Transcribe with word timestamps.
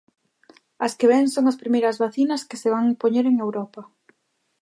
As 0.85 0.93
que 0.97 1.09
ven 1.11 1.25
son 1.33 1.45
as 1.51 1.59
primeiras 1.61 1.99
vacinas 2.03 2.45
que 2.49 2.59
se 2.61 2.69
van 2.75 2.85
poñer 3.01 3.25
en 3.27 3.37
Europa. 3.45 3.81